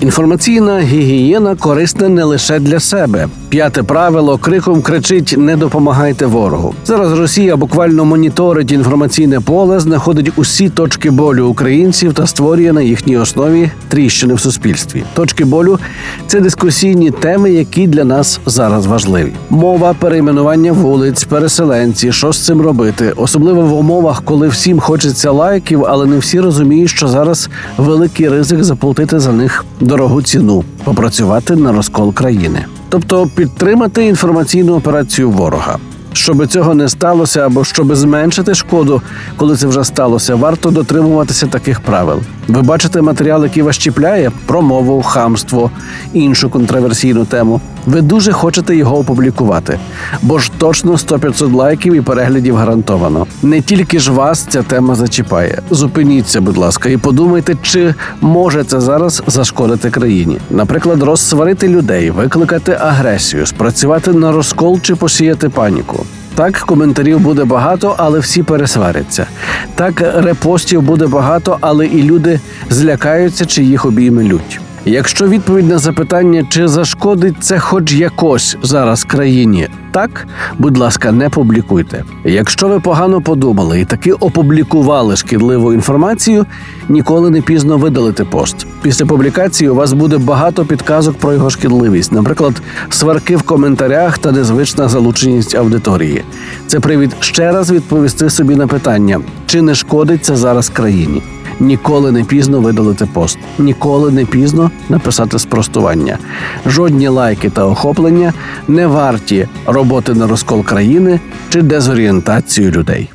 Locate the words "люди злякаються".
72.02-73.46